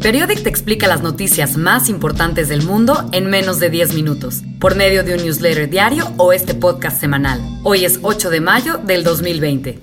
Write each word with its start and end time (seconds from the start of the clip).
Periodic 0.00 0.42
te 0.42 0.50
explica 0.50 0.86
las 0.86 1.02
noticias 1.02 1.56
más 1.56 1.88
importantes 1.88 2.50
del 2.50 2.62
mundo 2.62 3.08
en 3.12 3.30
menos 3.30 3.58
de 3.58 3.70
10 3.70 3.94
minutos, 3.94 4.42
por 4.60 4.76
medio 4.76 5.02
de 5.02 5.14
un 5.14 5.22
newsletter 5.22 5.70
diario 5.70 6.12
o 6.18 6.34
este 6.34 6.54
podcast 6.54 7.00
semanal. 7.00 7.40
Hoy 7.62 7.86
es 7.86 8.00
8 8.02 8.28
de 8.28 8.40
mayo 8.42 8.76
del 8.76 9.02
2020. 9.02 9.78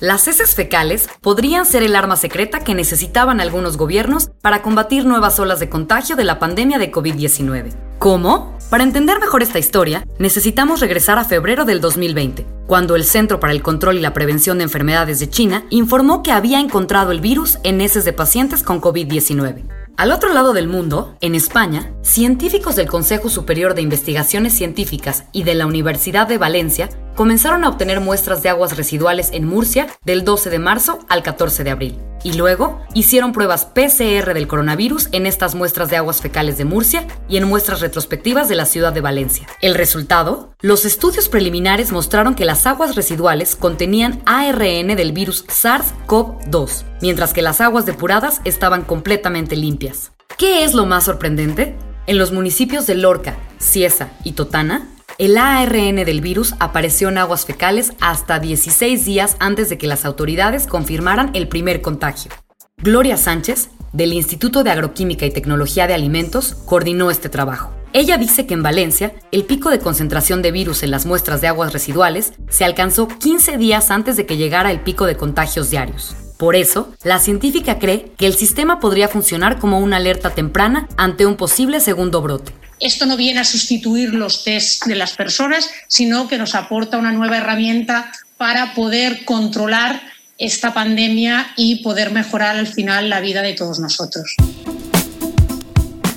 Las 0.00 0.28
heces 0.28 0.54
fecales 0.54 1.08
podrían 1.20 1.64
ser 1.64 1.82
el 1.82 1.96
arma 1.96 2.16
secreta 2.16 2.60
que 2.60 2.74
necesitaban 2.74 3.40
algunos 3.40 3.76
gobiernos 3.76 4.30
para 4.42 4.60
combatir 4.60 5.06
nuevas 5.06 5.38
olas 5.38 5.60
de 5.60 5.70
contagio 5.70 6.16
de 6.16 6.24
la 6.24 6.38
pandemia 6.38 6.78
de 6.78 6.92
COVID-19. 6.92 7.72
¿Cómo? 7.98 8.58
Para 8.68 8.82
entender 8.82 9.20
mejor 9.20 9.42
esta 9.42 9.58
historia, 9.58 10.04
necesitamos 10.18 10.80
regresar 10.80 11.18
a 11.18 11.24
febrero 11.24 11.64
del 11.64 11.80
2020, 11.80 12.44
cuando 12.66 12.96
el 12.96 13.04
Centro 13.04 13.40
para 13.40 13.52
el 13.52 13.62
Control 13.62 13.96
y 13.96 14.00
la 14.00 14.12
Prevención 14.12 14.58
de 14.58 14.64
Enfermedades 14.64 15.20
de 15.20 15.30
China 15.30 15.64
informó 15.70 16.22
que 16.22 16.32
había 16.32 16.60
encontrado 16.60 17.12
el 17.12 17.20
virus 17.20 17.58
en 17.62 17.80
heces 17.80 18.04
de 18.04 18.12
pacientes 18.12 18.62
con 18.62 18.80
COVID-19. 18.80 19.62
Al 19.96 20.12
otro 20.12 20.32
lado 20.34 20.52
del 20.52 20.68
mundo, 20.68 21.16
en 21.22 21.34
España, 21.34 21.90
científicos 22.02 22.76
del 22.76 22.86
Consejo 22.86 23.30
Superior 23.30 23.74
de 23.74 23.80
Investigaciones 23.80 24.52
Científicas 24.52 25.24
y 25.32 25.44
de 25.44 25.54
la 25.54 25.64
Universidad 25.64 26.28
de 26.28 26.36
Valencia 26.36 26.90
comenzaron 27.14 27.64
a 27.64 27.70
obtener 27.70 28.00
muestras 28.00 28.42
de 28.42 28.50
aguas 28.50 28.76
residuales 28.76 29.30
en 29.32 29.46
Murcia 29.46 29.86
del 30.04 30.22
12 30.22 30.50
de 30.50 30.58
marzo 30.58 30.98
al 31.08 31.22
14 31.22 31.64
de 31.64 31.70
abril. 31.70 31.98
Y 32.26 32.32
luego 32.32 32.80
hicieron 32.92 33.30
pruebas 33.30 33.66
PCR 33.66 34.34
del 34.34 34.48
coronavirus 34.48 35.10
en 35.12 35.26
estas 35.26 35.54
muestras 35.54 35.90
de 35.90 35.96
aguas 35.96 36.20
fecales 36.20 36.58
de 36.58 36.64
Murcia 36.64 37.06
y 37.28 37.36
en 37.36 37.44
muestras 37.46 37.80
retrospectivas 37.80 38.48
de 38.48 38.56
la 38.56 38.64
ciudad 38.64 38.92
de 38.92 39.00
Valencia. 39.00 39.46
El 39.62 39.76
resultado, 39.76 40.52
los 40.60 40.84
estudios 40.84 41.28
preliminares 41.28 41.92
mostraron 41.92 42.34
que 42.34 42.44
las 42.44 42.66
aguas 42.66 42.96
residuales 42.96 43.54
contenían 43.54 44.22
ARN 44.26 44.96
del 44.96 45.12
virus 45.12 45.46
SARS-CoV-2, 45.46 46.82
mientras 47.00 47.32
que 47.32 47.42
las 47.42 47.60
aguas 47.60 47.86
depuradas 47.86 48.40
estaban 48.44 48.82
completamente 48.82 49.54
limpias. 49.54 50.10
¿Qué 50.36 50.64
es 50.64 50.74
lo 50.74 50.84
más 50.84 51.04
sorprendente? 51.04 51.76
En 52.08 52.18
los 52.18 52.32
municipios 52.32 52.88
de 52.88 52.96
Lorca, 52.96 53.36
Cieza 53.60 54.08
y 54.24 54.32
Totana, 54.32 54.88
el 55.18 55.38
ARN 55.38 55.96
del 55.96 56.20
virus 56.20 56.54
apareció 56.58 57.08
en 57.08 57.18
aguas 57.18 57.46
fecales 57.46 57.92
hasta 58.00 58.38
16 58.38 59.04
días 59.04 59.36
antes 59.38 59.68
de 59.68 59.78
que 59.78 59.86
las 59.86 60.04
autoridades 60.04 60.66
confirmaran 60.66 61.30
el 61.34 61.48
primer 61.48 61.80
contagio. 61.80 62.30
Gloria 62.78 63.16
Sánchez, 63.16 63.70
del 63.92 64.12
Instituto 64.12 64.62
de 64.62 64.70
Agroquímica 64.70 65.24
y 65.24 65.30
Tecnología 65.30 65.86
de 65.86 65.94
Alimentos, 65.94 66.54
coordinó 66.66 67.10
este 67.10 67.30
trabajo. 67.30 67.72
Ella 67.94 68.18
dice 68.18 68.46
que 68.46 68.52
en 68.52 68.62
Valencia, 68.62 69.14
el 69.32 69.44
pico 69.44 69.70
de 69.70 69.78
concentración 69.78 70.42
de 70.42 70.52
virus 70.52 70.82
en 70.82 70.90
las 70.90 71.06
muestras 71.06 71.40
de 71.40 71.48
aguas 71.48 71.72
residuales 71.72 72.34
se 72.50 72.66
alcanzó 72.66 73.08
15 73.08 73.56
días 73.56 73.90
antes 73.90 74.18
de 74.18 74.26
que 74.26 74.36
llegara 74.36 74.70
el 74.70 74.80
pico 74.80 75.06
de 75.06 75.16
contagios 75.16 75.70
diarios. 75.70 76.14
Por 76.36 76.56
eso, 76.56 76.92
la 77.02 77.18
científica 77.18 77.78
cree 77.78 78.12
que 78.18 78.26
el 78.26 78.34
sistema 78.34 78.80
podría 78.80 79.08
funcionar 79.08 79.58
como 79.58 79.78
una 79.78 79.96
alerta 79.96 80.28
temprana 80.30 80.86
ante 80.98 81.24
un 81.24 81.36
posible 81.36 81.80
segundo 81.80 82.20
brote. 82.20 82.52
Esto 82.78 83.06
no 83.06 83.16
viene 83.16 83.40
a 83.40 83.44
sustituir 83.44 84.12
los 84.12 84.44
test 84.44 84.84
de 84.84 84.96
las 84.96 85.14
personas, 85.14 85.70
sino 85.88 86.28
que 86.28 86.36
nos 86.36 86.54
aporta 86.54 86.98
una 86.98 87.12
nueva 87.12 87.38
herramienta 87.38 88.12
para 88.36 88.74
poder 88.74 89.24
controlar 89.24 90.02
esta 90.36 90.74
pandemia 90.74 91.52
y 91.56 91.82
poder 91.82 92.10
mejorar 92.10 92.56
al 92.56 92.66
final 92.66 93.08
la 93.08 93.20
vida 93.20 93.40
de 93.40 93.54
todos 93.54 93.78
nosotros. 93.78 94.34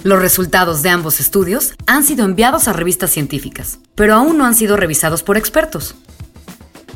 Los 0.03 0.19
resultados 0.19 0.81
de 0.81 0.89
ambos 0.89 1.21
estudios 1.21 1.73
han 1.85 2.03
sido 2.03 2.25
enviados 2.25 2.67
a 2.67 2.73
revistas 2.73 3.11
científicas, 3.11 3.80
pero 3.95 4.15
aún 4.15 4.37
no 4.37 4.45
han 4.45 4.55
sido 4.55 4.75
revisados 4.75 5.23
por 5.23 5.37
expertos. 5.37 5.95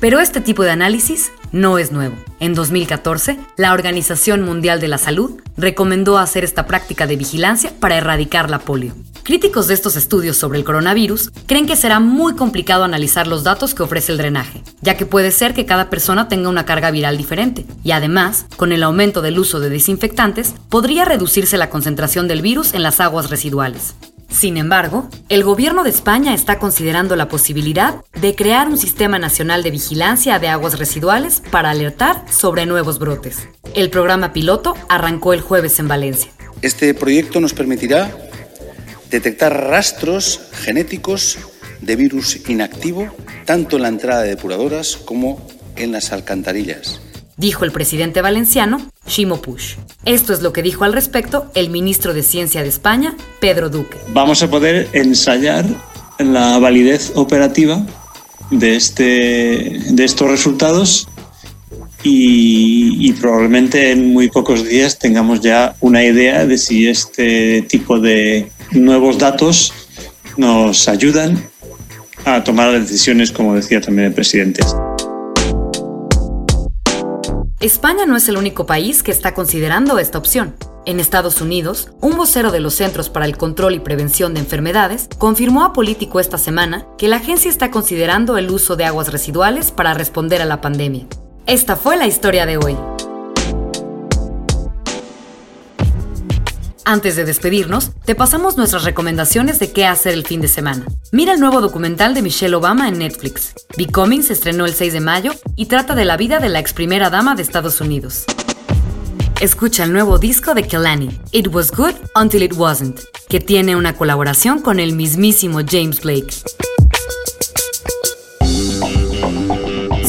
Pero 0.01 0.19
este 0.19 0.41
tipo 0.41 0.63
de 0.63 0.71
análisis 0.71 1.31
no 1.53 1.77
es 1.77 1.93
nuevo. 1.93 2.17
En 2.41 2.53
2014, 2.53 3.39
la 3.55 3.71
Organización 3.71 4.41
Mundial 4.41 4.81
de 4.81 4.89
la 4.89 4.97
Salud 4.97 5.41
recomendó 5.55 6.17
hacer 6.17 6.43
esta 6.43 6.67
práctica 6.67 7.07
de 7.07 7.15
vigilancia 7.15 7.71
para 7.79 7.95
erradicar 7.95 8.49
la 8.49 8.59
polio. 8.59 8.95
Críticos 9.23 9.69
de 9.69 9.73
estos 9.73 9.95
estudios 9.95 10.35
sobre 10.35 10.59
el 10.59 10.65
coronavirus 10.65 11.31
creen 11.45 11.65
que 11.65 11.77
será 11.77 12.01
muy 12.01 12.35
complicado 12.35 12.83
analizar 12.83 13.25
los 13.25 13.45
datos 13.45 13.73
que 13.73 13.81
ofrece 13.81 14.11
el 14.11 14.17
drenaje, 14.17 14.61
ya 14.81 14.97
que 14.97 15.05
puede 15.05 15.31
ser 15.31 15.53
que 15.53 15.65
cada 15.65 15.89
persona 15.89 16.27
tenga 16.27 16.49
una 16.49 16.65
carga 16.65 16.91
viral 16.91 17.15
diferente, 17.15 17.65
y 17.85 17.91
además, 17.91 18.47
con 18.57 18.73
el 18.73 18.83
aumento 18.83 19.21
del 19.21 19.39
uso 19.39 19.61
de 19.61 19.69
desinfectantes, 19.69 20.53
podría 20.67 21.05
reducirse 21.05 21.57
la 21.57 21.69
concentración 21.69 22.27
del 22.27 22.41
virus 22.41 22.73
en 22.73 22.83
las 22.83 22.99
aguas 22.99 23.29
residuales. 23.29 23.95
Sin 24.29 24.57
embargo, 24.57 25.07
el 25.29 25.45
gobierno 25.45 25.85
de 25.85 25.91
España 25.91 26.33
está 26.33 26.59
considerando 26.59 27.15
la 27.15 27.29
posibilidad 27.29 28.03
de 28.19 28.35
crear 28.35 28.67
un 28.67 28.77
sistema 28.77 29.19
nacional 29.19 29.63
de 29.63 29.71
vigilancia 29.71 30.37
de 30.37 30.49
aguas 30.49 30.77
residuales 30.77 31.41
para 31.49 31.69
alertar 31.69 32.25
sobre 32.29 32.65
nuevos 32.65 32.99
brotes. 32.99 33.47
El 33.73 33.89
programa 33.89 34.33
piloto 34.33 34.73
arrancó 34.89 35.31
el 35.31 35.39
jueves 35.39 35.79
en 35.79 35.87
Valencia. 35.87 36.29
Este 36.61 36.93
proyecto 36.93 37.39
nos 37.39 37.53
permitirá 37.53 38.15
detectar 39.17 39.67
rastros 39.67 40.41
genéticos 40.51 41.37
de 41.81 41.95
virus 41.95 42.49
inactivo 42.49 43.15
tanto 43.45 43.75
en 43.77 43.83
la 43.83 43.89
entrada 43.89 44.23
de 44.23 44.29
depuradoras 44.29 44.97
como 44.97 45.45
en 45.75 45.91
las 45.91 46.11
alcantarillas 46.11 46.99
dijo 47.37 47.65
el 47.65 47.71
presidente 47.71 48.21
valenciano, 48.21 48.89
Shimo 49.07 49.41
Push. 49.41 49.75
Esto 50.05 50.33
es 50.33 50.41
lo 50.41 50.53
que 50.53 50.61
dijo 50.61 50.83
al 50.83 50.93
respecto 50.93 51.51
el 51.55 51.69
ministro 51.69 52.13
de 52.13 52.23
Ciencia 52.23 52.61
de 52.61 52.69
España, 52.69 53.15
Pedro 53.39 53.69
Duque. 53.69 53.97
Vamos 54.09 54.43
a 54.43 54.49
poder 54.49 54.87
ensayar 54.93 55.65
la 56.19 56.59
validez 56.59 57.11
operativa 57.15 57.85
de, 58.51 58.75
este, 58.75 59.79
de 59.89 60.03
estos 60.03 60.29
resultados 60.29 61.07
y, 62.03 63.07
y, 63.07 63.13
probablemente 63.13 63.91
en 63.91 64.11
muy 64.11 64.29
pocos 64.29 64.65
días 64.65 64.99
tengamos 64.99 65.39
ya 65.39 65.75
una 65.79 66.03
idea 66.03 66.45
de 66.45 66.57
si 66.57 66.87
este 66.87 67.61
tipo 67.63 67.97
de 67.97 68.51
nuevos 68.73 69.17
datos 69.17 69.73
nos 70.37 70.87
ayudan 70.87 71.43
a 72.25 72.43
tomar 72.43 72.71
decisiones, 72.71 73.31
como 73.31 73.55
decía 73.55 73.81
también 73.81 74.07
el 74.07 74.13
presidente. 74.13 74.63
España 77.59 78.05
no 78.05 78.17
es 78.17 78.27
el 78.27 78.37
único 78.37 78.65
país 78.65 79.03
que 79.03 79.11
está 79.11 79.33
considerando 79.33 79.97
esta 79.97 80.17
opción. 80.17 80.55
En 80.85 80.99
Estados 80.99 81.39
Unidos, 81.39 81.89
un 82.01 82.17
vocero 82.17 82.51
de 82.51 82.59
los 82.59 82.73
Centros 82.73 83.09
para 83.09 83.25
el 83.25 83.37
Control 83.37 83.73
y 83.73 83.79
Prevención 83.79 84.33
de 84.33 84.41
Enfermedades 84.41 85.07
confirmó 85.17 85.63
a 85.63 85.71
Político 85.71 86.19
esta 86.19 86.37
semana 86.37 86.85
que 86.97 87.07
la 87.07 87.17
agencia 87.17 87.49
está 87.49 87.71
considerando 87.71 88.37
el 88.37 88.51
uso 88.51 88.75
de 88.75 88.83
aguas 88.83 89.13
residuales 89.13 89.71
para 89.71 89.93
responder 89.93 90.41
a 90.41 90.45
la 90.45 90.59
pandemia. 90.59 91.07
Esta 91.45 91.77
fue 91.77 91.95
la 91.95 92.05
historia 92.05 92.45
de 92.45 92.57
hoy. 92.57 92.75
Antes 96.85 97.15
de 97.15 97.23
despedirnos, 97.23 97.91
te 98.03 98.13
pasamos 98.13 98.57
nuestras 98.57 98.83
recomendaciones 98.83 99.57
de 99.57 99.71
qué 99.71 99.85
hacer 99.85 100.13
el 100.13 100.25
fin 100.25 100.41
de 100.41 100.49
semana. 100.49 100.85
Mira 101.13 101.33
el 101.33 101.39
nuevo 101.39 101.61
documental 101.61 102.13
de 102.13 102.21
Michelle 102.21 102.55
Obama 102.55 102.89
en 102.89 102.99
Netflix. 102.99 103.53
Becoming 103.77 104.21
se 104.21 104.33
estrenó 104.33 104.65
el 104.65 104.73
6 104.73 104.91
de 104.91 104.99
mayo 104.99 105.31
y 105.55 105.67
trata 105.67 105.95
de 105.95 106.03
la 106.03 106.17
vida 106.17 106.39
de 106.39 106.49
la 106.49 106.59
ex 106.59 106.73
primera 106.73 107.09
dama 107.09 107.35
de 107.35 107.41
Estados 107.41 107.79
Unidos. 107.79 108.25
Escucha 109.39 109.85
el 109.85 109.93
nuevo 109.93 110.19
disco 110.19 110.53
de 110.53 110.67
Kelani, 110.67 111.09
It 111.31 111.47
Was 111.53 111.71
Good 111.71 111.95
Until 112.15 112.43
It 112.43 112.53
Wasn't, 112.53 112.99
que 113.29 113.39
tiene 113.39 113.77
una 113.77 113.95
colaboración 113.95 114.61
con 114.61 114.81
el 114.81 114.93
mismísimo 114.93 115.59
James 115.65 116.01
Blake. 116.01 116.33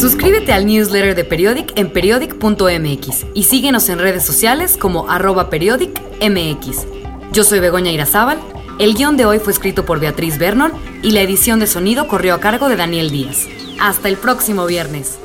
Suscríbete 0.04 0.53
al 0.53 0.66
newsletter 0.66 1.15
de 1.15 1.25
Periodic 1.25 1.72
en 1.78 1.91
periodic.mx 1.91 3.25
y 3.32 3.44
síguenos 3.44 3.88
en 3.88 3.98
redes 3.98 4.22
sociales 4.22 4.76
como 4.76 5.10
arroba 5.10 5.48
periodicmx. 5.48 6.87
Yo 7.32 7.42
soy 7.42 7.60
Begoña 7.60 7.91
Irazábal, 7.91 8.38
el 8.78 8.97
guion 8.97 9.16
de 9.16 9.25
hoy 9.25 9.38
fue 9.38 9.54
escrito 9.54 9.87
por 9.87 10.00
Beatriz 10.00 10.37
Vernon 10.37 10.72
y 11.00 11.12
la 11.12 11.22
edición 11.22 11.59
de 11.59 11.66
sonido 11.66 12.06
corrió 12.06 12.34
a 12.34 12.41
cargo 12.41 12.69
de 12.69 12.76
Daniel 12.76 13.10
Díaz. 13.10 13.47
Hasta 13.81 14.10
el 14.10 14.19
próximo 14.19 14.66
viernes. 14.66 15.19